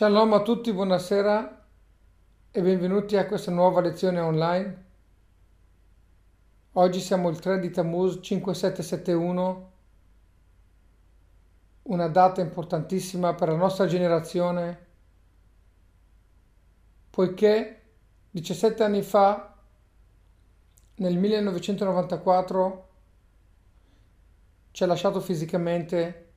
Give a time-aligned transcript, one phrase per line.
[0.00, 1.66] Shalom a tutti, buonasera
[2.50, 4.84] e benvenuti a questa nuova lezione online.
[6.72, 9.72] Oggi siamo il 3 di Tammuz 5771,
[11.82, 14.86] una data importantissima per la nostra generazione,
[17.10, 17.82] poiché
[18.30, 19.54] 17 anni fa,
[20.94, 22.88] nel 1994,
[24.70, 26.29] ci ha lasciato fisicamente